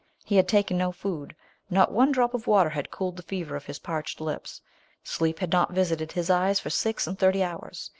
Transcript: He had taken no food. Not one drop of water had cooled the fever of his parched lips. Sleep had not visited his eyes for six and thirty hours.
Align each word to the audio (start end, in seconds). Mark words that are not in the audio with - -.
He 0.25 0.37
had 0.37 0.47
taken 0.47 0.79
no 0.79 0.91
food. 0.91 1.35
Not 1.69 1.91
one 1.91 2.11
drop 2.11 2.33
of 2.33 2.47
water 2.47 2.71
had 2.71 2.89
cooled 2.89 3.17
the 3.17 3.21
fever 3.21 3.55
of 3.55 3.67
his 3.67 3.77
parched 3.77 4.19
lips. 4.19 4.59
Sleep 5.03 5.37
had 5.37 5.51
not 5.51 5.73
visited 5.73 6.13
his 6.13 6.27
eyes 6.31 6.59
for 6.59 6.71
six 6.71 7.05
and 7.05 7.19
thirty 7.19 7.43
hours. 7.43 7.87